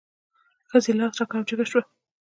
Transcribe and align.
ښځې 0.69 0.91
لاس 0.99 1.13
را 1.19 1.25
کړ 1.29 1.37
او 1.39 1.47
جګه 1.49 1.65
شوه. 1.71 1.81